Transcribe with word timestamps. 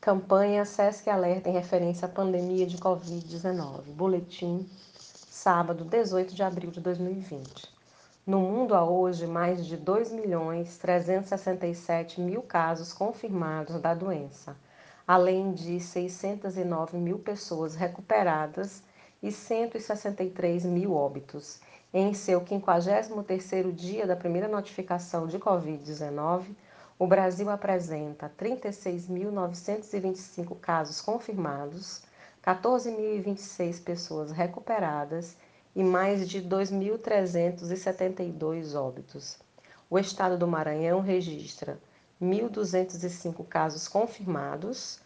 Campanha 0.00 0.64
SESC 0.64 1.10
Alerta 1.10 1.50
em 1.50 1.52
referência 1.52 2.06
à 2.06 2.08
pandemia 2.08 2.66
de 2.66 2.78
Covid-19. 2.78 3.82
Boletim, 3.92 4.66
sábado, 4.96 5.84
18 5.84 6.34
de 6.34 6.42
abril 6.42 6.70
de 6.70 6.80
2020. 6.80 7.70
No 8.26 8.40
mundo 8.40 8.74
há 8.74 8.82
hoje 8.82 9.26
mais 9.26 9.66
de 9.66 9.76
2 9.76 10.10
milhões 10.10 10.78
367 10.78 12.18
mil 12.18 12.40
casos 12.40 12.94
confirmados 12.94 13.78
da 13.78 13.92
doença, 13.92 14.56
além 15.06 15.52
de 15.52 15.78
609 15.78 16.96
mil 16.96 17.18
pessoas 17.18 17.74
recuperadas 17.74 18.82
e 19.22 19.30
163 19.30 20.64
mil 20.64 20.94
óbitos. 20.94 21.60
Em 21.92 22.14
seu 22.14 22.40
53º 22.40 23.70
dia 23.70 24.06
da 24.06 24.16
primeira 24.16 24.48
notificação 24.48 25.26
de 25.26 25.38
Covid-19, 25.38 26.56
o 27.00 27.06
Brasil 27.06 27.48
apresenta 27.48 28.30
36.925 28.38 30.54
casos 30.60 31.00
confirmados, 31.00 32.02
14.026 32.44 33.82
pessoas 33.82 34.30
recuperadas 34.30 35.34
e 35.74 35.82
mais 35.82 36.28
de 36.28 36.42
2.372 36.42 38.78
óbitos. 38.78 39.38
O 39.88 39.98
estado 39.98 40.36
do 40.36 40.46
Maranhão 40.46 41.00
registra 41.00 41.80
1.205 42.20 43.48
casos 43.48 43.88
confirmados, 43.88 45.00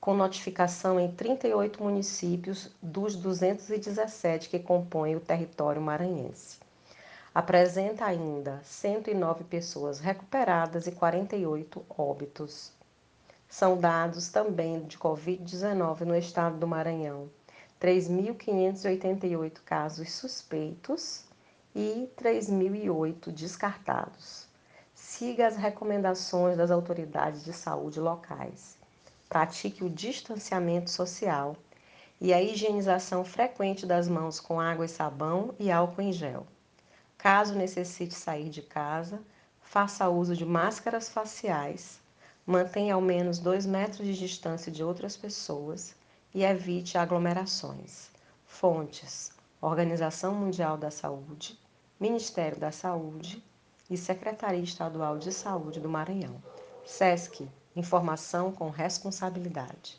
com 0.00 0.14
notificação 0.14 0.98
em 0.98 1.12
38 1.12 1.82
municípios 1.82 2.74
dos 2.82 3.14
217 3.14 4.48
que 4.48 4.58
compõem 4.58 5.16
o 5.16 5.20
território 5.20 5.82
maranhense 5.82 6.69
apresenta 7.34 8.04
ainda 8.04 8.60
109 8.64 9.44
pessoas 9.44 10.00
recuperadas 10.00 10.86
e 10.86 10.92
48 10.92 11.84
óbitos. 11.88 12.72
São 13.48 13.78
dados 13.78 14.28
também 14.28 14.82
de 14.84 14.98
Covid-19 14.98 16.00
no 16.00 16.16
estado 16.16 16.58
do 16.58 16.66
Maranhão. 16.66 17.28
3.588 17.80 19.60
casos 19.64 20.12
suspeitos 20.12 21.24
e 21.74 22.08
3.008 22.16 23.32
descartados. 23.32 24.46
Siga 24.94 25.46
as 25.46 25.56
recomendações 25.56 26.56
das 26.56 26.70
autoridades 26.70 27.44
de 27.44 27.52
saúde 27.52 27.98
locais. 27.98 28.76
Pratique 29.28 29.84
o 29.84 29.88
distanciamento 29.88 30.90
social 30.90 31.56
e 32.20 32.34
a 32.34 32.42
higienização 32.42 33.24
frequente 33.24 33.86
das 33.86 34.08
mãos 34.08 34.38
com 34.38 34.60
água 34.60 34.84
e 34.84 34.88
sabão 34.88 35.54
e 35.58 35.70
álcool 35.70 36.02
em 36.02 36.12
gel. 36.12 36.46
Caso 37.22 37.54
necessite 37.54 38.14
sair 38.14 38.48
de 38.48 38.62
casa, 38.62 39.20
faça 39.60 40.08
uso 40.08 40.34
de 40.34 40.46
máscaras 40.46 41.10
faciais, 41.10 42.00
mantenha 42.46 42.94
ao 42.94 43.00
menos 43.02 43.38
dois 43.38 43.66
metros 43.66 44.06
de 44.06 44.16
distância 44.18 44.72
de 44.72 44.82
outras 44.82 45.18
pessoas 45.18 45.94
e 46.34 46.42
evite 46.42 46.96
aglomerações. 46.96 48.10
Fontes: 48.46 49.32
Organização 49.60 50.34
Mundial 50.34 50.78
da 50.78 50.90
Saúde, 50.90 51.58
Ministério 52.00 52.58
da 52.58 52.72
Saúde 52.72 53.44
e 53.90 53.98
Secretaria 53.98 54.64
Estadual 54.64 55.18
de 55.18 55.30
Saúde 55.30 55.78
do 55.78 55.90
Maranhão. 55.90 56.42
SESC 56.86 57.46
Informação 57.76 58.50
com 58.50 58.70
responsabilidade. 58.70 59.98